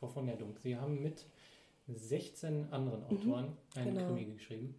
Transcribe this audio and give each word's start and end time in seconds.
Frau 0.00 0.08
von 0.08 0.26
der 0.26 0.36
Dunk, 0.36 0.58
Sie 0.62 0.76
haben 0.76 1.02
mit 1.02 1.26
16 1.86 2.72
anderen 2.72 3.00
mhm, 3.00 3.06
Autoren 3.06 3.44
mhm, 3.44 3.80
einen 3.80 3.94
genau. 3.94 4.06
Krimi 4.06 4.24
geschrieben. 4.32 4.74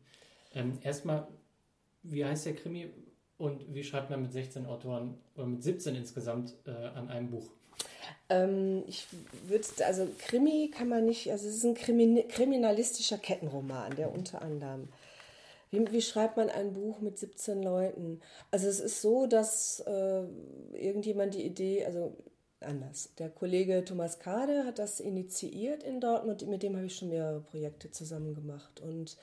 Ähm, 0.54 0.80
erstmal, 0.82 1.28
wie 2.04 2.26
heißt 2.26 2.48
der 2.48 2.56
Krimi 2.56 2.90
und 3.38 3.74
wie 3.74 3.84
schreibt 3.84 4.10
man 4.10 4.24
mit 4.24 4.34
16 4.34 4.66
Autoren 4.66 5.16
oder 5.36 5.46
mit 5.46 5.64
17 5.64 5.96
insgesamt 5.96 6.56
äh, 6.66 6.72
an 6.72 7.10
einem 7.10 7.30
Buch? 7.30 7.50
Ähm, 8.30 8.84
ich 8.88 9.06
würde, 9.48 9.66
also 9.86 10.08
Krimi 10.20 10.72
kann 10.74 10.90
man 10.90 11.06
nicht, 11.06 11.32
also 11.32 11.48
es 11.48 11.56
ist 11.56 11.66
ein 11.66 11.76
Krimin, 11.76 12.28
kriminalistischer 12.28 13.18
Kettenroman, 13.18 13.96
der 13.96 14.12
unter 14.12 14.42
anderem. 14.42 14.90
Wie, 15.70 15.92
wie, 15.92 16.02
schreibt 16.02 16.36
man 16.36 16.50
ein 16.50 16.74
Buch 16.74 17.00
mit 17.00 17.18
17 17.18 17.64
Leuten? 17.64 18.22
Also 18.50 18.68
es 18.68 18.80
ist 18.80 19.02
so, 19.02 19.28
dass 19.28 19.80
äh, 19.82 20.24
irgendjemand 20.74 21.34
die 21.34 21.46
Idee, 21.46 21.86
also 21.86 22.18
anders. 22.64 23.10
Der 23.18 23.30
Kollege 23.30 23.84
Thomas 23.86 24.20
Kade 24.20 24.66
hat 24.66 24.80
das 24.80 25.00
initiiert 25.00 25.84
in 25.84 26.00
Dortmund, 26.00 26.48
mit 26.48 26.64
dem 26.64 26.76
habe 26.76 26.86
ich 26.86 26.96
schon 26.96 27.10
mehrere 27.10 27.42
Projekte 27.42 27.92
zusammen 27.92 28.34
gemacht. 28.34 28.82
Und 28.82 29.18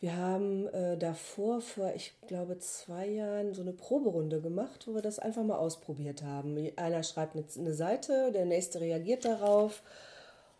wir 0.00 0.16
haben 0.16 0.66
äh, 0.68 0.98
davor, 0.98 1.60
vor, 1.62 1.92
ich 1.94 2.12
glaube, 2.26 2.58
zwei 2.58 3.08
Jahren 3.08 3.54
so 3.54 3.62
eine 3.62 3.72
Proberunde 3.72 4.40
gemacht, 4.40 4.86
wo 4.86 4.94
wir 4.94 5.02
das 5.02 5.18
einfach 5.18 5.42
mal 5.42 5.56
ausprobiert 5.56 6.22
haben. 6.22 6.56
Einer 6.76 7.02
schreibt 7.02 7.34
eine, 7.34 7.44
eine 7.56 7.74
Seite, 7.74 8.30
der 8.32 8.44
nächste 8.44 8.80
reagiert 8.80 9.24
darauf. 9.24 9.82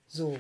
So. 0.09 0.35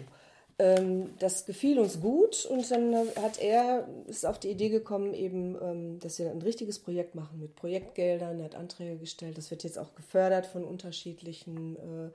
Ähm, 0.58 1.14
das 1.18 1.44
gefiel 1.44 1.78
uns 1.78 2.00
gut 2.00 2.46
und 2.46 2.70
dann 2.70 2.94
hat 3.20 3.38
er, 3.38 3.86
ist 4.06 4.24
auf 4.24 4.38
die 4.38 4.50
Idee 4.50 4.70
gekommen, 4.70 5.12
eben, 5.12 5.56
ähm, 5.60 6.00
dass 6.00 6.18
wir 6.18 6.30
ein 6.30 6.40
richtiges 6.40 6.78
Projekt 6.78 7.14
machen 7.14 7.38
mit 7.38 7.56
Projektgeldern. 7.56 8.38
Er 8.38 8.46
hat 8.46 8.54
Anträge 8.54 8.96
gestellt. 8.96 9.36
Das 9.36 9.50
wird 9.50 9.64
jetzt 9.64 9.78
auch 9.78 9.94
gefördert 9.94 10.46
von 10.46 10.64
unterschiedlichen 10.64 11.76
äh, 11.76 12.10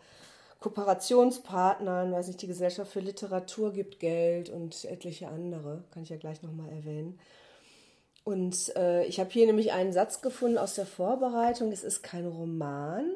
Kooperationspartnern, 0.60 2.12
weiß 2.12 2.28
nicht, 2.28 2.42
die 2.42 2.48
Gesellschaft 2.48 2.92
für 2.92 3.00
Literatur 3.00 3.74
gibt 3.74 4.00
Geld 4.00 4.50
und 4.50 4.86
etliche 4.86 5.28
andere, 5.28 5.84
kann 5.92 6.04
ich 6.04 6.10
ja 6.10 6.18
gleich 6.18 6.44
nochmal 6.44 6.70
erwähnen. 6.70 7.20
Und 8.24 8.76
äh, 8.76 9.04
ich 9.06 9.20
habe 9.20 9.32
hier 9.32 9.48
nämlich 9.48 9.72
einen 9.72 9.94
Satz 9.94 10.22
gefunden 10.22 10.60
aus 10.60 10.76
der 10.76 10.86
Vorbereitung. 10.86 11.72
Es 11.72 11.84
ist 11.84 12.04
kein 12.04 12.28
Roman. 12.28 13.12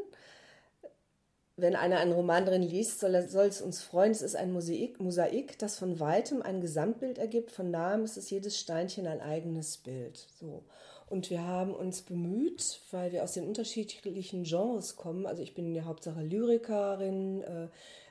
Wenn 1.57 1.77
einer 1.77 1.99
einen 1.99 2.11
Roman 2.11 2.45
drin 2.45 2.63
liest, 2.63 2.99
soll, 2.99 3.29
soll 3.29 3.45
es 3.45 3.61
uns 3.61 3.81
freuen. 3.81 4.11
Es 4.11 4.21
ist 4.21 4.35
ein 4.35 4.51
Mosaik, 4.51 4.99
Mosaik, 4.99 5.57
das 5.57 5.77
von 5.77 6.01
weitem 6.01 6.41
ein 6.41 6.59
Gesamtbild 6.59 7.17
ergibt. 7.17 7.51
Von 7.51 7.71
nahem 7.71 8.03
ist 8.03 8.17
es 8.17 8.29
jedes 8.29 8.59
Steinchen 8.59 9.07
ein 9.07 9.21
eigenes 9.21 9.77
Bild. 9.77 10.27
So. 10.37 10.63
Und 11.07 11.29
wir 11.29 11.47
haben 11.47 11.73
uns 11.73 12.01
bemüht, 12.01 12.81
weil 12.91 13.13
wir 13.13 13.23
aus 13.23 13.33
den 13.33 13.47
unterschiedlichen 13.47 14.43
Genres 14.43 14.97
kommen. 14.97 15.25
Also 15.25 15.43
ich 15.43 15.53
bin 15.53 15.67
in 15.67 15.73
der 15.75 15.85
Hauptsache 15.85 16.21
Lyrikerin. 16.21 17.41
Äh, 17.43 17.67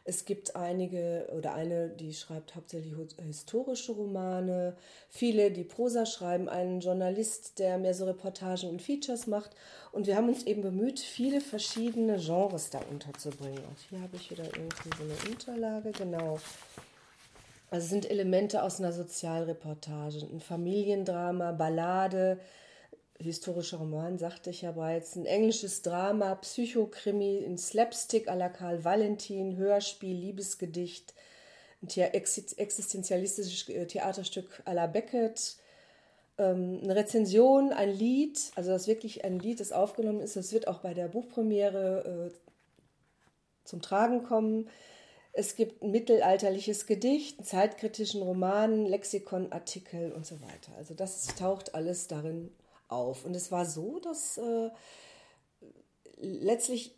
es 0.06 0.26
gibt 0.26 0.54
einige 0.54 1.26
oder 1.34 1.54
eine, 1.54 1.88
die 1.88 2.12
schreibt 2.12 2.54
hauptsächlich 2.54 2.92
historische 3.24 3.92
Romane. 3.92 4.76
Viele, 5.08 5.50
die 5.50 5.64
Prosa 5.64 6.04
schreiben. 6.04 6.50
Einen 6.50 6.80
Journalist, 6.80 7.58
der 7.58 7.78
mehr 7.78 7.94
so 7.94 8.04
Reportagen 8.04 8.68
und 8.68 8.82
Features 8.82 9.26
macht. 9.26 9.52
Und 9.92 10.06
wir 10.06 10.16
haben 10.16 10.28
uns 10.28 10.42
eben 10.44 10.60
bemüht, 10.60 11.00
viele 11.00 11.40
verschiedene 11.40 12.18
Genres 12.18 12.68
da 12.68 12.80
unterzubringen. 12.90 13.64
Und 13.64 13.78
hier 13.88 14.02
habe 14.02 14.16
ich 14.16 14.30
wieder 14.30 14.44
irgendwie 14.44 14.90
so 14.98 15.04
eine 15.04 15.32
Unterlage. 15.32 15.92
Genau. 15.92 16.38
Also 17.70 17.88
sind 17.88 18.10
Elemente 18.10 18.62
aus 18.62 18.80
einer 18.80 18.92
Sozialreportage, 18.92 20.26
ein 20.30 20.40
Familiendrama, 20.40 21.52
Ballade, 21.52 22.38
historischer 23.18 23.78
Roman, 23.78 24.18
sagte 24.18 24.50
ich 24.50 24.62
ja 24.62 24.72
bereits, 24.72 25.16
ein 25.16 25.26
englisches 25.26 25.82
Drama, 25.82 26.34
Psychokrimi, 26.34 27.44
ein 27.44 27.58
Slapstick 27.58 28.28
à 28.28 28.34
la 28.34 28.48
Karl 28.48 28.84
Valentin, 28.84 29.56
Hörspiel, 29.56 30.16
Liebesgedicht, 30.16 31.14
ein 31.82 31.88
existenzialistisches 31.88 33.68
äh, 33.68 33.86
Theaterstück 33.86 34.62
à 34.64 34.72
la 34.72 34.86
Beckett, 34.86 35.56
ähm, 36.38 36.80
eine 36.82 36.96
Rezension, 36.96 37.72
ein 37.72 37.90
Lied, 37.90 38.50
also 38.56 38.70
das 38.70 38.88
wirklich 38.88 39.24
ein 39.24 39.38
Lied, 39.38 39.60
das 39.60 39.72
aufgenommen 39.72 40.20
ist, 40.20 40.36
das 40.36 40.52
wird 40.52 40.66
auch 40.66 40.80
bei 40.80 40.94
der 40.94 41.08
Buchpremiere 41.08 42.30
äh, 42.32 42.34
zum 43.64 43.80
Tragen 43.80 44.24
kommen. 44.24 44.68
Es 45.32 45.56
gibt 45.56 45.82
ein 45.82 45.90
mittelalterliches 45.90 46.86
Gedicht, 46.86 47.38
einen 47.38 47.46
zeitkritischen 47.46 48.22
Roman, 48.22 48.86
Lexikonartikel 48.86 50.12
und 50.12 50.26
so 50.26 50.40
weiter. 50.40 50.72
Also 50.76 50.94
das 50.94 51.26
taucht 51.36 51.74
alles 51.74 52.06
darin 52.06 52.50
auf. 52.88 53.24
Und 53.24 53.34
es 53.34 53.50
war 53.50 53.64
so, 53.66 53.98
dass 54.00 54.38
äh, 54.38 54.70
letztlich 56.18 56.94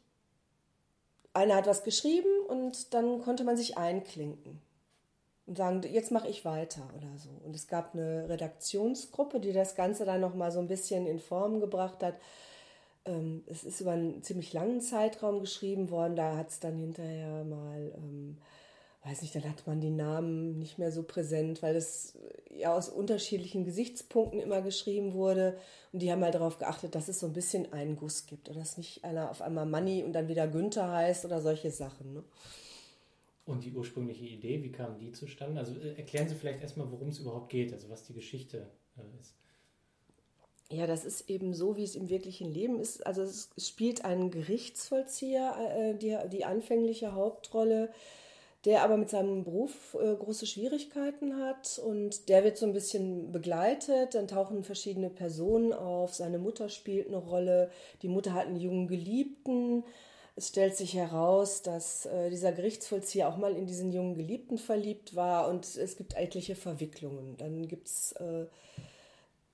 einer 1.32 1.56
hat 1.56 1.66
was 1.66 1.84
geschrieben 1.84 2.46
und 2.48 2.94
dann 2.94 3.20
konnte 3.20 3.44
man 3.44 3.56
sich 3.56 3.76
einklinken 3.76 4.60
und 5.46 5.58
sagen, 5.58 5.82
jetzt 5.82 6.10
mache 6.10 6.28
ich 6.28 6.44
weiter 6.44 6.82
oder 6.96 7.16
so. 7.18 7.28
Und 7.44 7.54
es 7.54 7.68
gab 7.68 7.94
eine 7.94 8.28
Redaktionsgruppe, 8.28 9.38
die 9.38 9.52
das 9.52 9.74
Ganze 9.74 10.04
dann 10.04 10.20
nochmal 10.20 10.50
so 10.50 10.58
ein 10.58 10.66
bisschen 10.66 11.06
in 11.06 11.20
Form 11.20 11.60
gebracht 11.60 12.02
hat. 12.02 12.16
Ähm, 13.04 13.44
es 13.46 13.64
ist 13.64 13.80
über 13.80 13.92
einen 13.92 14.22
ziemlich 14.22 14.52
langen 14.52 14.80
Zeitraum 14.80 15.40
geschrieben 15.40 15.90
worden. 15.90 16.16
Da 16.16 16.36
hat 16.36 16.48
es 16.48 16.58
dann 16.58 16.78
hinterher 16.78 17.44
mal 17.44 17.92
ähm, 17.96 18.38
weiß 19.06 19.22
nicht, 19.22 19.34
dann 19.36 19.44
hat 19.44 19.66
man 19.66 19.80
die 19.80 19.90
Namen 19.90 20.58
nicht 20.58 20.78
mehr 20.78 20.90
so 20.90 21.04
präsent, 21.04 21.62
weil 21.62 21.76
es 21.76 22.14
ja 22.50 22.74
aus 22.74 22.88
unterschiedlichen 22.88 23.64
Gesichtspunkten 23.64 24.40
immer 24.40 24.62
geschrieben 24.62 25.14
wurde. 25.14 25.56
Und 25.92 26.02
die 26.02 26.10
haben 26.10 26.18
mal 26.18 26.26
halt 26.26 26.34
darauf 26.34 26.58
geachtet, 26.58 26.94
dass 26.94 27.08
es 27.08 27.20
so 27.20 27.26
ein 27.26 27.32
bisschen 27.32 27.72
einen 27.72 27.96
Guss 27.96 28.26
gibt 28.26 28.48
oder 28.48 28.58
dass 28.58 28.78
nicht 28.78 29.04
einer 29.04 29.30
auf 29.30 29.42
einmal 29.42 29.66
Manni 29.66 30.02
und 30.02 30.12
dann 30.12 30.28
wieder 30.28 30.48
Günther 30.48 30.90
heißt 30.90 31.24
oder 31.24 31.40
solche 31.40 31.70
Sachen. 31.70 32.14
Ne? 32.14 32.24
Und 33.44 33.64
die 33.64 33.72
ursprüngliche 33.72 34.24
Idee, 34.24 34.62
wie 34.64 34.72
kam 34.72 34.98
die 34.98 35.12
zustande? 35.12 35.60
Also 35.60 35.78
äh, 35.78 35.94
erklären 35.94 36.28
Sie 36.28 36.34
vielleicht 36.34 36.60
erstmal, 36.60 36.90
worum 36.90 37.08
es 37.08 37.20
überhaupt 37.20 37.48
geht, 37.48 37.72
also 37.72 37.88
was 37.88 38.02
die 38.02 38.14
Geschichte 38.14 38.66
äh, 38.96 39.20
ist. 39.20 39.34
Ja, 40.68 40.88
das 40.88 41.04
ist 41.04 41.30
eben 41.30 41.54
so, 41.54 41.76
wie 41.76 41.84
es 41.84 41.94
im 41.94 42.08
wirklichen 42.08 42.52
Leben 42.52 42.80
ist. 42.80 43.06
Also 43.06 43.22
es 43.22 43.50
spielt 43.56 44.04
ein 44.04 44.32
Gerichtsvollzieher 44.32 45.54
äh, 45.76 45.94
die, 45.96 46.16
die 46.32 46.44
anfängliche 46.44 47.12
Hauptrolle 47.12 47.92
der 48.66 48.82
aber 48.82 48.96
mit 48.96 49.08
seinem 49.08 49.44
Beruf 49.44 49.94
äh, 49.94 50.14
große 50.16 50.44
Schwierigkeiten 50.46 51.36
hat 51.40 51.78
und 51.78 52.28
der 52.28 52.42
wird 52.42 52.58
so 52.58 52.66
ein 52.66 52.72
bisschen 52.72 53.30
begleitet. 53.30 54.14
Dann 54.14 54.26
tauchen 54.26 54.64
verschiedene 54.64 55.08
Personen 55.08 55.72
auf. 55.72 56.14
Seine 56.14 56.38
Mutter 56.38 56.68
spielt 56.68 57.06
eine 57.06 57.16
Rolle. 57.16 57.70
Die 58.02 58.08
Mutter 58.08 58.34
hat 58.34 58.46
einen 58.46 58.60
jungen 58.60 58.88
Geliebten. 58.88 59.84
Es 60.34 60.48
stellt 60.48 60.76
sich 60.76 60.94
heraus, 60.94 61.62
dass 61.62 62.06
äh, 62.06 62.28
dieser 62.28 62.52
Gerichtsvollzieher 62.52 63.28
auch 63.28 63.36
mal 63.36 63.56
in 63.56 63.66
diesen 63.66 63.92
jungen 63.92 64.16
Geliebten 64.16 64.58
verliebt 64.58 65.14
war 65.14 65.48
und 65.48 65.64
es 65.64 65.96
gibt 65.96 66.16
etliche 66.16 66.56
Verwicklungen. 66.56 67.36
Dann 67.38 67.68
gibt's 67.68 68.12
äh, 68.12 68.46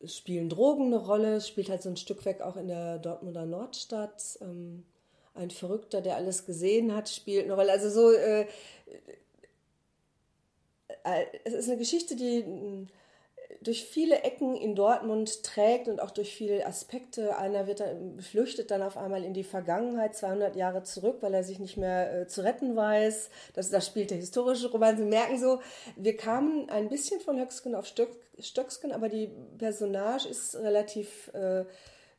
spielen 0.05 0.49
Drogen 0.49 0.87
eine 0.87 0.97
Rolle, 0.97 1.41
spielt 1.41 1.69
halt 1.69 1.83
so 1.83 1.91
ein 1.91 1.97
Stück 1.97 2.25
weg 2.25 2.41
auch 2.41 2.57
in 2.57 2.69
der 2.69 2.99
Dortmunder 2.99 3.47
Nordstadt. 3.47 4.39
Ähm, 4.41 4.85
ein 5.35 5.51
Verrückter, 5.51 6.01
der 6.01 6.17
alles 6.17 6.47
gesehen 6.47 6.95
hat, 6.95 7.09
spielt 7.09 7.45
eine 7.45 7.55
Rolle. 7.55 7.73
Also 7.73 7.89
so, 7.91 8.13
äh, 8.13 8.47
äh, 11.05 11.27
es 11.45 11.55
ist 11.55 11.69
eine 11.69 11.79
Geschichte, 11.79 12.17
die 12.17 12.39
äh, 12.39 12.87
durch 13.63 13.85
viele 13.85 14.23
Ecken 14.23 14.57
in 14.57 14.75
Dortmund 14.75 15.43
trägt 15.43 15.89
und 15.89 16.01
auch 16.01 16.11
durch 16.11 16.35
viele 16.35 16.67
Aspekte. 16.67 17.37
Einer 17.37 17.67
wird 17.67 17.81
dann, 17.81 18.21
flüchtet 18.21 18.71
dann 18.71 18.83
auf 18.83 18.97
einmal 18.97 19.25
in 19.25 19.35
die 19.35 19.45
Vergangenheit, 19.45 20.17
200 20.17 20.57
Jahre 20.57 20.83
zurück, 20.83 21.19
weil 21.21 21.35
er 21.35 21.45
sich 21.45 21.59
nicht 21.59 21.77
mehr 21.77 22.23
äh, 22.23 22.27
zu 22.27 22.45
retten 22.45 22.77
weiß. 22.77 23.31
Das, 23.55 23.71
das 23.71 23.87
spielt 23.87 24.11
der 24.11 24.19
historische 24.19 24.71
Roman. 24.71 24.97
Sie 24.97 25.05
merken 25.05 25.39
so, 25.39 25.61
wir 25.97 26.17
kamen 26.17 26.69
ein 26.71 26.89
bisschen 26.89 27.21
von 27.21 27.39
Höcksken 27.39 27.75
auf 27.75 27.87
Stöck, 27.87 28.11
Stöcksken, 28.39 28.93
aber 28.93 29.09
die 29.09 29.31
Personage 29.59 30.29
ist 30.29 30.57
relativ 30.57 31.33
äh, 31.35 31.65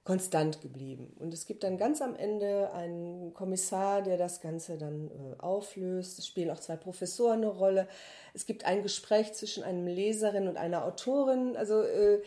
konstant 0.03 0.61
geblieben. 0.61 1.15
Und 1.19 1.33
es 1.33 1.45
gibt 1.45 1.63
dann 1.63 1.77
ganz 1.77 2.01
am 2.01 2.15
Ende 2.15 2.73
einen 2.73 3.33
Kommissar, 3.33 4.01
der 4.01 4.17
das 4.17 4.41
Ganze 4.41 4.77
dann 4.77 5.09
äh, 5.09 5.39
auflöst. 5.39 6.19
Es 6.19 6.27
spielen 6.27 6.49
auch 6.49 6.59
zwei 6.59 6.75
Professoren 6.75 7.37
eine 7.37 7.47
Rolle. 7.47 7.87
Es 8.33 8.45
gibt 8.45 8.65
ein 8.65 8.83
Gespräch 8.83 9.33
zwischen 9.33 9.63
einem 9.63 9.87
Leserin 9.87 10.47
und 10.47 10.57
einer 10.57 10.83
Autorin. 10.85 11.55
Also 11.55 11.81
äh, 11.81 12.21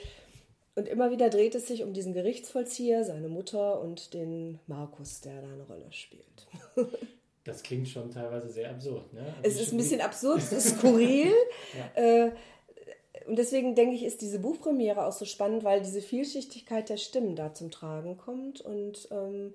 und 0.75 0.89
immer 0.89 1.11
wieder 1.11 1.31
dreht 1.31 1.55
es 1.55 1.67
sich 1.67 1.83
um 1.83 1.95
diesen 1.95 2.13
Gerichtsvollzieher, 2.13 3.03
seine 3.05 3.29
Mutter 3.29 3.81
und 3.81 4.13
den 4.13 4.61
Markus, 4.67 5.23
der 5.23 5.41
da 5.41 5.49
eine 5.49 5.65
Rolle 5.65 5.91
spielt. 5.91 6.47
Das 7.45 7.63
klingt 7.63 7.89
schon 7.89 8.11
teilweise 8.11 8.49
sehr 8.49 8.69
absurd. 8.71 9.13
Ne? 9.13 9.21
Also 9.21 9.61
es 9.61 9.69
ist 9.69 9.73
ein 9.73 9.77
bisschen 9.77 10.01
absurd, 10.01 10.39
es 10.39 10.51
ist 10.51 10.69
skurril. 10.79 11.33
ja. 11.95 12.03
äh, 12.03 12.33
und 13.27 13.37
deswegen 13.37 13.75
denke 13.75 13.95
ich, 13.95 14.05
ist 14.05 14.21
diese 14.21 14.39
Buchpremiere 14.39 15.07
auch 15.07 15.13
so 15.13 15.25
spannend, 15.25 15.65
weil 15.65 15.81
diese 15.83 16.01
Vielschichtigkeit 16.01 16.89
der 16.89 16.97
Stimmen 16.97 17.37
da 17.37 17.53
zum 17.53 17.71
Tragen 17.71 18.17
kommt. 18.17 18.61
Und 18.61 19.09
ähm, 19.11 19.55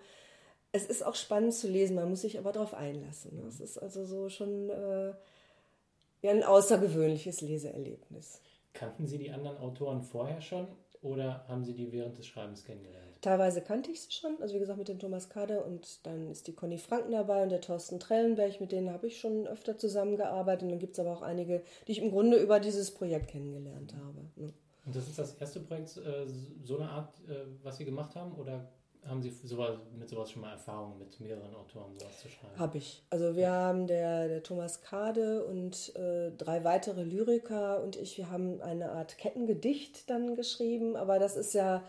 es 0.71 0.85
ist 0.85 1.05
auch 1.05 1.15
spannend 1.15 1.53
zu 1.53 1.67
lesen, 1.67 1.95
man 1.95 2.09
muss 2.09 2.21
sich 2.21 2.37
aber 2.37 2.51
darauf 2.51 2.73
einlassen. 2.73 3.35
Ne? 3.37 3.47
Es 3.47 3.59
ist 3.59 3.77
also 3.77 4.05
so 4.05 4.29
schon 4.29 4.69
äh, 4.69 5.13
ein 6.23 6.43
außergewöhnliches 6.43 7.41
Leseerlebnis. 7.41 8.41
Kannten 8.73 9.07
Sie 9.07 9.17
die 9.17 9.31
anderen 9.31 9.57
Autoren 9.57 10.01
vorher 10.01 10.41
schon? 10.41 10.67
oder 11.01 11.45
haben 11.47 11.63
Sie 11.63 11.73
die 11.73 11.91
während 11.91 12.17
des 12.17 12.27
Schreibens 12.27 12.63
kennengelernt? 12.63 13.10
Teilweise 13.21 13.61
kannte 13.61 13.91
ich 13.91 14.01
sie 14.01 14.11
schon, 14.11 14.41
also 14.41 14.55
wie 14.55 14.59
gesagt 14.59 14.79
mit 14.79 14.87
dem 14.87 14.97
Thomas 14.97 15.29
Kade 15.29 15.61
und 15.61 16.05
dann 16.07 16.31
ist 16.31 16.47
die 16.47 16.53
Conny 16.53 16.79
Franken 16.79 17.11
dabei 17.11 17.43
und 17.43 17.49
der 17.49 17.61
Thorsten 17.61 17.99
Trellenberg, 17.99 18.59
mit 18.59 18.71
denen 18.71 18.91
habe 18.91 19.05
ich 19.07 19.19
schon 19.19 19.45
öfter 19.45 19.77
zusammengearbeitet. 19.77 20.63
Und 20.63 20.69
dann 20.69 20.79
gibt 20.79 20.93
es 20.93 20.99
aber 20.99 21.13
auch 21.13 21.21
einige, 21.21 21.61
die 21.87 21.91
ich 21.91 22.01
im 22.01 22.09
Grunde 22.09 22.37
über 22.37 22.59
dieses 22.59 22.91
Projekt 22.91 23.29
kennengelernt 23.29 23.93
habe. 23.93 24.25
Ne? 24.35 24.51
Und 24.85 24.95
das 24.95 25.07
ist 25.07 25.19
das 25.19 25.35
erste 25.35 25.59
Projekt, 25.59 25.97
äh, 25.97 26.25
so 26.63 26.77
eine 26.77 26.89
Art, 26.89 27.13
äh, 27.29 27.45
was 27.61 27.77
Sie 27.77 27.85
gemacht 27.85 28.15
haben? 28.15 28.33
Oder 28.33 28.67
haben 29.05 29.21
Sie 29.21 29.29
sowas, 29.29 29.77
mit 29.97 30.09
sowas 30.09 30.31
schon 30.31 30.41
mal 30.41 30.53
Erfahrung, 30.53 30.97
mit 30.97 31.19
mehreren 31.19 31.53
Autoren 31.53 31.93
sowas 31.93 32.19
zu 32.19 32.27
schreiben? 32.27 32.57
Habe 32.57 32.79
ich. 32.79 33.03
Also 33.11 33.35
wir 33.35 33.51
haben 33.51 33.85
der, 33.85 34.27
der 34.27 34.41
Thomas 34.41 34.81
Kade 34.81 35.45
und 35.45 35.95
äh, 35.95 36.31
drei 36.31 36.63
weitere 36.63 37.03
Lyriker 37.03 37.83
und 37.83 37.95
ich, 37.95 38.17
wir 38.17 38.31
haben 38.31 38.61
eine 38.61 38.91
Art 38.91 39.19
Kettengedicht 39.19 40.09
dann 40.09 40.35
geschrieben, 40.35 40.95
aber 40.95 41.19
das 41.19 41.37
ist 41.37 41.53
ja 41.53 41.83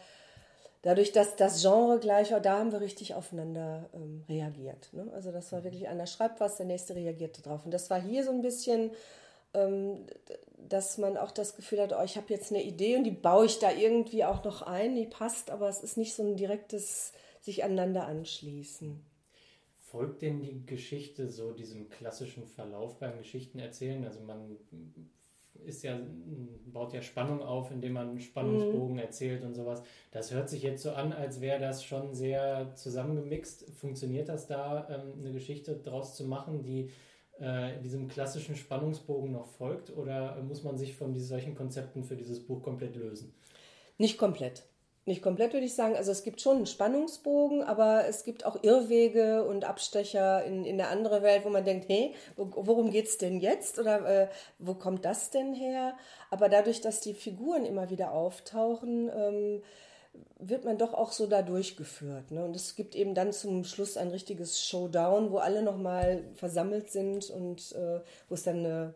dadurch, 0.83 1.13
dass 1.13 1.37
das 1.37 1.63
Genre 1.63 1.99
gleich 1.99 2.33
war, 2.33 2.41
da 2.41 2.59
haben 2.59 2.73
wir 2.73 2.81
richtig 2.81 3.15
aufeinander 3.15 3.89
ähm, 3.95 4.25
reagiert. 4.29 4.91
Ne? 4.93 5.11
Also 5.15 5.33
das 5.33 5.51
war 5.53 5.65
wirklich, 5.65 5.89
einer 5.89 6.07
schreibt 6.07 6.41
was, 6.41 6.57
der 6.57 6.67
nächste 6.67 6.95
reagierte 6.95 7.41
drauf. 7.43 7.65
Und 7.65 7.73
das 7.73 7.89
war 7.89 8.01
hier 8.01 8.25
so 8.25 8.33
ein 8.33 8.43
bisschen, 8.43 8.91
ähm, 9.55 10.07
dass 10.57 10.99
man 10.99 11.17
auch 11.17 11.31
das 11.31 11.57
Gefühl 11.57 11.81
hat, 11.81 11.93
oh, 11.93 12.03
ich 12.05 12.17
habe 12.17 12.33
jetzt 12.33 12.53
eine 12.53 12.63
Idee 12.63 12.97
und 12.97 13.05
die 13.05 13.11
baue 13.11 13.47
ich 13.47 13.59
da 13.59 13.71
irgendwie 13.71 14.25
auch 14.25 14.45
noch 14.45 14.63
ein, 14.63 14.95
die 14.97 15.07
passt, 15.07 15.51
aber 15.51 15.69
es 15.69 15.83
ist 15.83 15.97
nicht 15.97 16.15
so 16.15 16.23
ein 16.23 16.37
direktes 16.37 17.13
sich 17.41 17.65
aneinander 17.65 18.07
anschließen. 18.07 19.01
Folgt 19.79 20.23
denn 20.23 20.41
die 20.41 20.65
Geschichte 20.65 21.29
so 21.29 21.53
diesem 21.53 21.91
klassischen 21.91 22.47
Verlauf 22.47 22.99
beim 22.99 23.19
Geschichtenerzählen? 23.19 24.05
Also 24.05 24.21
man 24.21 24.57
ist 25.65 25.83
ja, 25.83 25.99
baut 26.67 26.93
ja 26.93 27.03
Spannung 27.03 27.43
auf, 27.43 27.71
indem 27.71 27.93
man 27.93 28.21
Spannungsbogen 28.21 28.95
mhm. 28.95 28.99
erzählt 28.99 29.43
und 29.45 29.55
sowas. 29.55 29.83
Das 30.11 30.33
hört 30.33 30.49
sich 30.49 30.63
jetzt 30.63 30.83
so 30.83 30.93
an, 30.93 31.13
als 31.13 31.41
wäre 31.41 31.61
das 31.61 31.85
schon 31.85 32.15
sehr 32.15 32.73
zusammengemixt. 32.75 33.71
Funktioniert 33.75 34.29
das 34.29 34.47
da, 34.47 34.89
ähm, 34.91 35.21
eine 35.21 35.33
Geschichte 35.33 35.77
draus 35.77 36.17
zu 36.17 36.25
machen, 36.25 36.63
die 36.63 36.91
äh, 37.39 37.81
diesem 37.83 38.09
klassischen 38.09 38.57
Spannungsbogen 38.57 39.33
noch 39.33 39.47
folgt? 39.47 39.97
Oder 39.97 40.41
muss 40.43 40.63
man 40.63 40.79
sich 40.79 40.95
von 40.95 41.15
solchen 41.17 41.55
Konzepten 41.55 42.05
für 42.05 42.17
dieses 42.17 42.45
Buch 42.45 42.63
komplett 42.63 42.97
lösen? 42.97 43.35
Nicht 43.99 44.19
komplett. 44.19 44.65
Nicht 45.05 45.21
komplett 45.21 45.53
würde 45.53 45.67
ich 45.67 45.75
sagen. 45.75 45.97
Also 45.97 46.13
es 46.13 46.23
gibt 46.23 46.41
schon 46.41 46.59
einen 46.59 46.67
Spannungsbogen, 46.67 47.65
aber 47.65 48.07
es 48.07 48.23
gibt 48.23 48.47
auch 48.47 48.63
Irrwege 48.63 49.45
und 49.45 49.65
Abstecher 49.65 50.45
in, 50.45 50.65
in 50.65 50.81
eine 50.81 50.91
andere 50.91 51.23
Welt, 51.23 51.45
wo 51.45 51.49
man 51.49 51.65
denkt, 51.65 51.89
hey, 51.89 52.15
worum 52.37 52.91
geht 52.91 53.07
es 53.07 53.19
denn 53.19 53.41
jetzt? 53.41 53.81
Oder 53.81 54.07
äh, 54.07 54.29
wo 54.61 54.75
kommt 54.75 55.05
das 55.05 55.31
denn 55.31 55.55
her? 55.55 55.97
Aber 56.31 56.49
dadurch, 56.49 56.81
dass 56.81 57.01
die 57.01 57.15
Figuren 57.15 57.65
immer 57.65 57.91
wieder 57.91 58.13
auftauchen, 58.13 59.11
ähm, 59.13 59.63
wird 60.39 60.65
man 60.65 60.79
doch 60.79 60.95
auch 60.95 61.11
so 61.11 61.27
da 61.27 61.43
durchgeführt. 61.43 62.31
Ne? 62.31 62.45
Und 62.45 62.55
es 62.55 62.77
gibt 62.77 62.95
eben 62.95 63.15
dann 63.15 63.33
zum 63.33 63.65
Schluss 63.65 63.97
ein 63.97 64.09
richtiges 64.09 64.65
Showdown, 64.65 65.33
wo 65.33 65.39
alle 65.39 65.63
nochmal 65.63 66.23
versammelt 66.35 66.91
sind 66.91 67.29
und 67.31 67.73
äh, 67.73 68.01
wo 68.29 68.35
es 68.35 68.45
dann 68.45 68.59
eine 68.59 68.95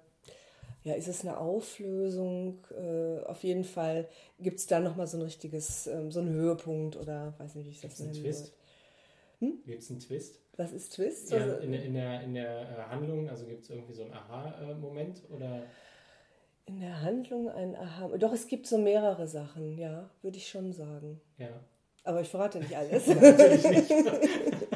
ja, 0.86 0.94
ist 0.94 1.08
es 1.08 1.22
eine 1.22 1.36
Auflösung? 1.38 2.64
Äh, 2.70 3.18
auf 3.24 3.42
jeden 3.42 3.64
Fall 3.64 4.06
gibt 4.38 4.60
es 4.60 4.68
da 4.68 4.78
nochmal 4.78 5.08
so 5.08 5.18
ein 5.18 5.22
richtiges, 5.22 5.88
ähm, 5.88 6.12
so 6.12 6.20
einen 6.20 6.32
Höhepunkt 6.32 6.94
oder 6.96 7.34
weiß 7.38 7.56
nicht, 7.56 7.66
wie 7.66 7.70
ich 7.70 7.80
das 7.80 7.98
nenne. 7.98 8.12
Twist? 8.12 8.54
Hm? 9.40 9.58
Gibt 9.66 9.82
es 9.82 9.90
einen 9.90 9.98
Twist? 9.98 10.38
Was 10.56 10.70
ist 10.70 10.94
Twist? 10.94 11.32
Ja, 11.32 11.38
also, 11.38 11.56
in, 11.56 11.74
in, 11.74 11.94
der, 11.94 12.22
in 12.22 12.34
der 12.34 12.60
äh, 12.60 12.82
Handlung, 12.88 13.28
also 13.28 13.46
gibt 13.46 13.64
es 13.64 13.70
irgendwie 13.70 13.94
so 13.94 14.04
einen 14.04 14.12
Aha-Moment 14.12 15.22
oder? 15.28 15.64
In 16.66 16.78
der 16.78 17.02
Handlung 17.02 17.48
ein 17.48 17.74
Aha. 17.74 18.16
Doch, 18.16 18.32
es 18.32 18.46
gibt 18.46 18.68
so 18.68 18.78
mehrere 18.78 19.26
Sachen, 19.26 19.76
ja, 19.76 20.08
würde 20.22 20.36
ich 20.36 20.48
schon 20.48 20.72
sagen. 20.72 21.20
Ja. 21.36 21.48
Aber 22.04 22.20
ich 22.20 22.28
verrate 22.28 22.60
nicht 22.60 22.76
alles. 22.76 23.06
Natürlich 23.08 23.68
nicht. 23.68 23.90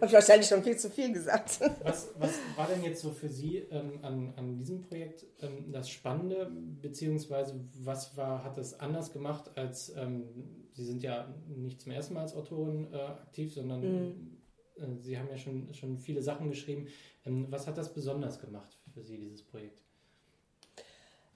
Habe 0.00 0.06
ich 0.06 0.12
wahrscheinlich 0.14 0.48
schon 0.48 0.62
viel 0.62 0.78
zu 0.78 0.88
viel 0.88 1.12
gesagt. 1.12 1.60
Was, 1.82 2.08
was 2.18 2.32
war 2.56 2.66
denn 2.68 2.82
jetzt 2.82 3.02
so 3.02 3.10
für 3.10 3.28
Sie 3.28 3.58
ähm, 3.58 3.98
an, 4.00 4.32
an 4.36 4.56
diesem 4.56 4.80
Projekt 4.80 5.26
ähm, 5.40 5.70
das 5.72 5.90
Spannende, 5.90 6.50
beziehungsweise 6.80 7.54
was 7.82 8.16
war, 8.16 8.42
hat 8.42 8.56
es 8.56 8.80
anders 8.80 9.12
gemacht, 9.12 9.50
als 9.56 9.94
ähm, 9.96 10.24
Sie 10.72 10.84
sind 10.84 11.02
ja 11.02 11.34
nicht 11.48 11.82
zum 11.82 11.92
ersten 11.92 12.14
Mal 12.14 12.22
als 12.22 12.34
Autorin 12.34 12.92
äh, 12.92 12.96
aktiv, 12.96 13.52
sondern 13.52 13.80
mhm. 13.80 14.38
äh, 14.76 15.02
Sie 15.02 15.18
haben 15.18 15.28
ja 15.28 15.36
schon, 15.36 15.74
schon 15.74 15.98
viele 15.98 16.22
Sachen 16.22 16.48
geschrieben. 16.48 16.86
Ähm, 17.26 17.48
was 17.50 17.66
hat 17.66 17.76
das 17.76 17.92
besonders 17.92 18.40
gemacht 18.40 18.78
für 18.94 19.02
Sie, 19.02 19.18
dieses 19.18 19.42
Projekt? 19.42 19.82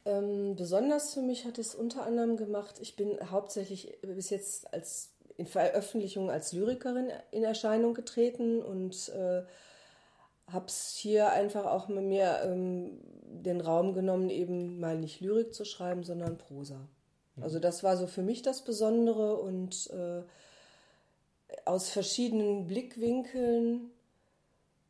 Ähm, 0.07 0.55
besonders 0.57 1.15
für 1.15 1.23
mich 1.23 1.47
hat 1.47 1.59
es 1.59 1.75
unter 1.75 2.05
anderem 2.05 2.37
gemacht, 2.37 2.77
ich 2.81 2.95
bin 2.95 3.19
hauptsächlich 3.31 3.99
bis 4.03 4.29
jetzt 4.29 4.73
als 4.73 5.14
in 5.37 5.47
Veröffentlichungen 5.47 6.31
als 6.31 6.53
Lyrikerin 6.53 7.11
in 7.31 7.45
Erscheinung 7.45 7.95
getreten 7.95 8.63
und 8.63 9.09
äh, 9.11 9.43
habe 10.51 10.67
es 10.67 10.95
hier 10.97 11.33
einfach 11.33 11.65
auch 11.65 11.89
mit 11.89 12.05
mir 12.05 12.41
ähm, 12.45 13.01
den 13.25 13.61
Raum 13.61 13.95
genommen, 13.95 14.31
eben 14.31 14.79
mal 14.79 14.99
nicht 14.99 15.21
Lyrik 15.21 15.55
zu 15.55 15.65
schreiben, 15.65 16.05
sondern 16.05 16.39
Prosa. 16.39 16.87
Mhm. 17.37 17.43
Also 17.43 17.59
das 17.59 17.83
war 17.83 17.97
so 17.97 18.07
für 18.07 18.23
mich 18.23 18.43
das 18.43 18.63
Besondere 18.63 19.37
und 19.37 19.91
äh, 19.91 20.23
aus 21.65 21.89
verschiedenen 21.89 22.67
Blickwinkeln 22.67 23.91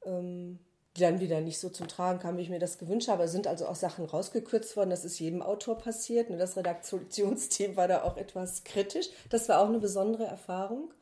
ähm, 0.05 0.59
die 0.97 1.01
dann 1.01 1.21
wieder 1.21 1.41
nicht 1.41 1.59
so 1.59 1.71
zum 1.71 1.89
Tragen 1.89 2.21
kamen, 2.21 2.39
wie 2.39 2.43
ich 2.43 2.51
mir 2.51 2.61
das 2.61 2.79
gewünscht 2.79 3.09
habe. 3.09 3.25
Es 3.25 3.33
sind 3.33 3.47
also 3.47 3.67
auch 3.67 3.75
Sachen 3.75 4.05
rausgekürzt 4.05 4.77
worden. 4.77 4.91
Das 4.91 5.05
ist 5.05 5.19
jedem 5.19 5.43
Autor 5.43 5.77
passiert. 5.77 6.31
Ne, 6.31 6.37
das 6.37 6.57
Redaktionsteam 6.57 7.77
war 7.77 7.89
da 7.89 8.05
auch 8.05 8.17
etwas 8.17 8.63
kritisch. 8.63 9.09
Das 9.29 9.49
war 9.49 9.61
auch 9.61 9.69
eine 9.69 9.81
besondere 9.81 10.25
Erfahrung, 10.25 10.95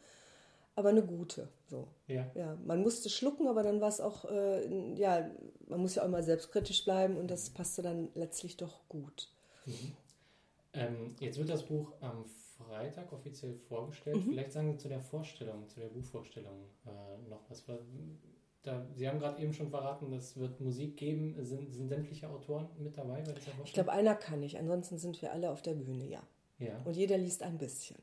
aber 0.77 0.89
eine 0.89 1.03
gute. 1.03 1.49
So. 1.69 1.89
Ja. 2.07 2.31
ja 2.35 2.57
man 2.65 2.81
musste 2.81 3.11
schlucken, 3.11 3.49
aber 3.49 3.63
dann 3.63 3.83
war 3.83 3.89
es 3.89 4.01
auch, 4.01 4.25
äh, 4.25 4.95
ja, 4.95 5.31
man 5.69 5.81
muss 5.81 5.97
ja 5.97 6.05
auch 6.05 6.09
mal 6.09 6.23
selbstkritisch 6.23 6.85
bleiben 6.85 7.19
und 7.19 7.31
das 7.31 7.51
passte 7.51 7.83
dann 7.83 8.09
letztlich 8.15 8.57
doch 8.57 8.89
gut. 8.89 9.29
Mhm. 9.67 9.93
Ähm, 10.75 11.17
jetzt 11.21 11.37
wird 11.37 11.51
das 11.51 11.65
Buch 11.65 11.93
am 12.01 12.25
Freitag 12.57 13.13
offiziell 13.13 13.55
vorgestellt. 13.69 14.17
Mhm. 14.17 14.31
Vielleicht 14.31 14.53
sagen 14.53 14.73
Sie 14.73 14.79
zu 14.79 14.89
der 14.89 15.01
Vorstellung, 15.01 15.69
zu 15.69 15.81
der 15.81 15.89
Buchvorstellung 15.89 16.65
äh, 16.87 17.29
noch 17.29 17.43
was. 17.51 17.63
Da, 18.63 18.87
Sie 18.95 19.09
haben 19.09 19.19
gerade 19.19 19.43
eben 19.43 19.53
schon 19.53 19.71
verraten, 19.71 20.13
es 20.13 20.37
wird 20.37 20.61
Musik 20.61 20.97
geben. 20.97 21.35
Sind, 21.45 21.73
sind 21.73 21.89
sämtliche 21.89 22.29
Autoren 22.29 22.69
mit 22.79 22.97
dabei 22.97 23.23
bei 23.23 23.33
dieser 23.33 23.53
Ich 23.65 23.73
glaube, 23.73 23.93
einer 23.93 24.15
kann 24.15 24.41
nicht. 24.41 24.57
Ansonsten 24.59 24.99
sind 24.99 25.21
wir 25.21 25.33
alle 25.33 25.51
auf 25.51 25.63
der 25.63 25.75
Bühne, 25.75 26.07
ja. 26.07 26.23
ja. 26.59 26.81
Und 26.85 26.97
jeder 26.97 27.19
liest 27.19 27.43
ein 27.43 27.59
bisschen. 27.59 27.97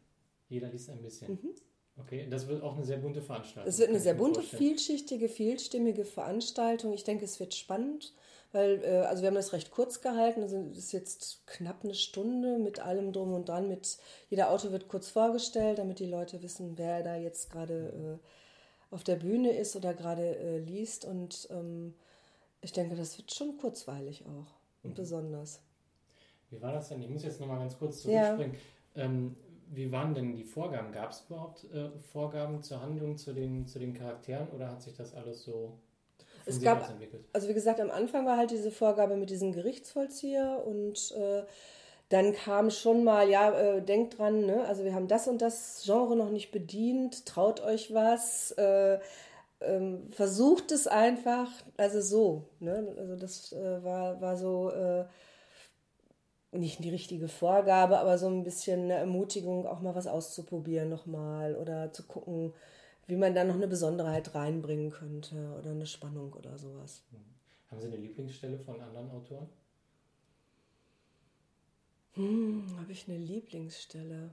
Jeder 0.50 0.68
liest 0.70 0.90
ein 0.90 1.02
bisschen. 1.02 1.32
Mhm. 1.32 1.56
Okay, 1.98 2.28
das 2.30 2.48
wird 2.48 2.62
auch 2.62 2.76
eine 2.76 2.86
sehr 2.86 2.98
bunte 2.98 3.22
Veranstaltung. 3.22 3.70
Es 3.70 3.80
wird 3.80 3.90
eine 3.90 4.00
sehr 4.00 4.14
bunte, 4.14 4.42
vielschichtige, 4.42 5.28
vielstimmige 5.30 6.06
Veranstaltung. 6.06 6.94
Ich 6.94 7.04
denke, 7.04 7.26
es 7.26 7.40
wird 7.40 7.54
spannend, 7.54 8.14
weil, 8.52 8.82
äh, 8.84 9.06
also 9.06 9.22
wir 9.22 9.28
haben 9.28 9.36
das 9.36 9.54
recht 9.54 9.72
kurz 9.72 10.02
gehalten. 10.02 10.42
Also 10.42 10.58
es 10.72 10.78
ist 10.78 10.92
jetzt 10.92 11.46
knapp 11.48 11.84
eine 11.84 11.96
Stunde 11.96 12.58
mit 12.58 12.80
allem 12.80 13.12
drum 13.12 13.34
und 13.34 13.50
dran. 13.50 13.68
Mit 13.68 13.98
jeder 14.30 14.50
Auto 14.50 14.72
wird 14.72 14.88
kurz 14.88 15.10
vorgestellt, 15.10 15.78
damit 15.80 16.00
die 16.00 16.06
Leute 16.06 16.42
wissen, 16.42 16.78
wer 16.78 17.04
da 17.04 17.16
jetzt 17.16 17.52
gerade 17.52 18.20
äh, 18.22 18.26
auf 18.92 19.04
der 19.04 19.16
Bühne 19.16 19.52
ist 19.52 19.76
oder 19.76 19.94
gerade 19.94 20.38
äh, 20.38 20.58
liest. 20.60 21.06
Und 21.06 21.48
ähm, 21.52 21.94
ich 22.62 22.72
denke, 22.72 22.96
das 22.96 23.18
wird 23.18 23.34
schon 23.34 23.58
kurzweilig 23.58 24.26
auch 24.26 24.54
und 24.84 24.92
mhm. 24.92 24.96
besonders. 24.96 25.62
Wie 26.50 26.62
war 26.62 26.74
das 26.74 26.90
denn? 26.90 27.02
Ich 27.02 27.10
muss 27.10 27.24
jetzt 27.24 27.40
nochmal 27.40 27.60
ganz 27.60 27.78
kurz 27.78 28.02
zurückspringen. 28.02 28.56
Ja. 28.96 29.04
Ähm, 29.04 29.36
wie 29.72 29.92
waren 29.92 30.16
denn 30.16 30.36
die 30.36 30.44
Vorgaben? 30.44 30.92
Gab 30.92 31.12
es 31.12 31.24
überhaupt 31.28 31.66
äh, 31.72 31.90
Vorgaben 32.12 32.64
zur 32.64 32.82
Handlung, 32.82 33.18
zu 33.18 33.34
den, 33.34 33.68
zu 33.68 33.78
den 33.78 33.94
Charakteren 33.94 34.50
oder 34.50 34.72
hat 34.72 34.82
sich 34.82 34.96
das 34.96 35.14
alles 35.14 35.44
so 35.44 35.78
es 36.46 36.62
gab, 36.62 36.92
also 37.34 37.48
wie 37.48 37.54
gesagt, 37.54 37.80
am 37.80 37.92
Anfang 37.92 38.26
war 38.26 38.38
halt 38.38 38.50
diese 38.52 38.72
Vorgabe 38.72 39.16
mit 39.18 39.30
diesem 39.30 39.52
Gerichtsvollzieher 39.52 40.64
und 40.66 41.12
äh, 41.12 41.44
dann 42.10 42.34
kam 42.34 42.72
schon 42.72 43.04
mal, 43.04 43.30
ja, 43.30 43.52
äh, 43.52 43.82
denkt 43.84 44.18
dran, 44.18 44.46
ne? 44.46 44.66
also 44.68 44.84
wir 44.84 44.94
haben 44.96 45.08
das 45.08 45.28
und 45.28 45.42
das 45.42 45.84
Genre 45.86 46.16
noch 46.16 46.32
nicht 46.32 46.52
bedient, 46.52 47.26
traut 47.28 47.62
euch 47.62 47.94
was, 47.94 48.52
äh, 48.52 49.00
ähm, 49.62 50.10
versucht 50.12 50.72
es 50.72 50.88
einfach, 50.88 51.48
also 51.78 52.02
so, 52.02 52.50
ne? 52.60 52.96
also 52.98 53.16
das 53.16 53.54
äh, 53.54 53.84
war, 53.84 54.20
war 54.22 54.38
so 54.38 54.72
äh, 54.72 55.06
nicht 56.52 56.84
die 56.84 56.90
richtige 56.90 57.28
Vorgabe, 57.28 58.00
aber 58.00 58.18
so 58.18 58.28
ein 58.28 58.44
bisschen 58.44 58.86
eine 58.86 58.96
Ermutigung, 58.96 59.68
auch 59.68 59.82
mal 59.82 59.94
was 59.94 60.08
auszuprobieren 60.08 60.90
nochmal 60.90 61.56
oder 61.56 61.94
zu 61.94 62.04
gucken, 62.04 62.54
wie 63.06 63.18
man 63.18 63.36
da 63.36 63.44
noch 63.44 63.56
eine 63.56 63.68
Besonderheit 63.68 64.34
reinbringen 64.34 64.90
könnte 64.90 65.36
oder 65.60 65.72
eine 65.72 65.86
Spannung 65.86 66.34
oder 66.34 66.58
sowas. 66.58 67.04
Haben 67.70 67.82
Sie 67.82 67.88
eine 67.88 67.98
Lieblingsstelle 67.98 68.58
von 68.58 68.82
anderen 68.82 69.12
Autoren? 69.12 69.48
Hm, 72.14 72.68
habe 72.80 72.92
ich 72.92 73.08
eine 73.08 73.18
Lieblingsstelle? 73.18 74.30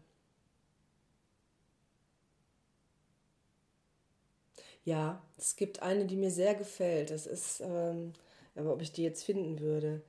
Ja, 4.84 5.22
es 5.38 5.56
gibt 5.56 5.82
eine, 5.82 6.06
die 6.06 6.16
mir 6.16 6.30
sehr 6.30 6.54
gefällt. 6.54 7.10
Das 7.10 7.26
ist, 7.26 7.60
ähm, 7.60 8.12
aber 8.54 8.72
ob 8.72 8.80
ich 8.82 8.92
die 8.92 9.02
jetzt 9.02 9.24
finden 9.24 9.60
würde. 9.60 10.02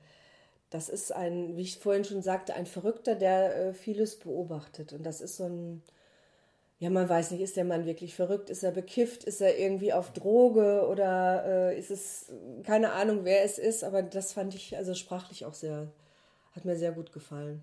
das 0.70 0.88
ist 0.90 1.12
ein, 1.12 1.56
wie 1.56 1.62
ich 1.62 1.78
vorhin 1.78 2.04
schon 2.04 2.22
sagte, 2.22 2.54
ein 2.54 2.66
Verrückter, 2.66 3.14
der 3.16 3.56
äh, 3.70 3.74
vieles 3.74 4.18
beobachtet. 4.18 4.92
Und 4.94 5.04
das 5.04 5.20
ist 5.22 5.36
so 5.36 5.44
ein, 5.46 5.82
ja, 6.80 6.90
man 6.90 7.08
weiß 7.08 7.32
nicht, 7.32 7.40
ist 7.42 7.56
der 7.56 7.64
Mann 7.64 7.86
wirklich 7.86 8.14
verrückt? 8.16 8.50
Ist 8.50 8.64
er 8.64 8.72
bekifft? 8.72 9.24
Ist 9.24 9.40
er 9.42 9.58
irgendwie 9.58 9.92
auf 9.94 10.12
Droge? 10.12 10.86
Oder 10.88 11.44
äh, 11.72 11.78
ist 11.78 11.90
es, 11.92 12.32
keine 12.64 12.92
Ahnung, 12.92 13.20
wer 13.24 13.44
es 13.44 13.58
ist, 13.58 13.84
aber 13.84 14.02
das 14.02 14.32
fand 14.34 14.54
ich 14.54 14.76
also 14.76 14.94
sprachlich 14.94 15.46
auch 15.46 15.54
sehr, 15.54 15.88
hat 16.52 16.64
mir 16.64 16.76
sehr 16.76 16.92
gut 16.92 17.12
gefallen. 17.12 17.62